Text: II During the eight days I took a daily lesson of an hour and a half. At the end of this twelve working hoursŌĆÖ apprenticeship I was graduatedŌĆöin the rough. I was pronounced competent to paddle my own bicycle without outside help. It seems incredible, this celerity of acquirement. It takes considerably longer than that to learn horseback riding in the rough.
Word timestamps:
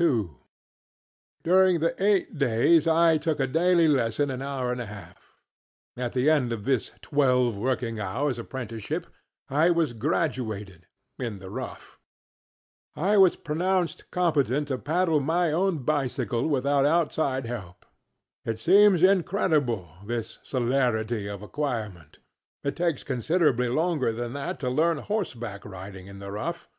II 0.00 0.30
During 1.42 1.80
the 1.80 1.94
eight 2.02 2.38
days 2.38 2.88
I 2.88 3.18
took 3.18 3.38
a 3.38 3.46
daily 3.46 3.86
lesson 3.86 4.30
of 4.30 4.34
an 4.36 4.40
hour 4.40 4.72
and 4.72 4.80
a 4.80 4.86
half. 4.86 5.34
At 5.94 6.14
the 6.14 6.30
end 6.30 6.52
of 6.54 6.64
this 6.64 6.92
twelve 7.02 7.58
working 7.58 7.96
hoursŌĆÖ 7.96 8.38
apprenticeship 8.38 9.06
I 9.50 9.68
was 9.68 9.92
graduatedŌĆöin 9.92 10.84
the 11.38 11.50
rough. 11.50 12.00
I 12.96 13.18
was 13.18 13.36
pronounced 13.36 14.10
competent 14.10 14.68
to 14.68 14.78
paddle 14.78 15.20
my 15.20 15.52
own 15.52 15.80
bicycle 15.82 16.46
without 16.48 16.86
outside 16.86 17.44
help. 17.44 17.84
It 18.46 18.58
seems 18.58 19.02
incredible, 19.02 19.90
this 20.06 20.38
celerity 20.42 21.26
of 21.28 21.42
acquirement. 21.42 22.20
It 22.62 22.74
takes 22.76 23.04
considerably 23.04 23.68
longer 23.68 24.12
than 24.14 24.32
that 24.32 24.58
to 24.60 24.70
learn 24.70 24.96
horseback 24.96 25.62
riding 25.66 26.06
in 26.06 26.20
the 26.20 26.32
rough. 26.32 26.70